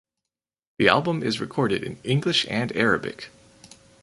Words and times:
The 0.79 0.87
album 0.87 1.21
is 1.21 1.39
recorded 1.39 1.83
in 1.83 1.99
English 2.03 2.47
and 2.49 2.75
Arabic. 2.75 3.29